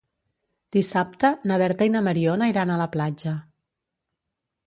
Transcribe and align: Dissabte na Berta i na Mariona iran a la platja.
Dissabte 0.75 1.29
na 1.51 1.59
Berta 1.63 1.89
i 1.89 1.91
na 1.97 2.01
Mariona 2.09 2.49
iran 2.53 2.73
a 2.73 2.77
la 2.83 2.89
platja. 2.97 3.37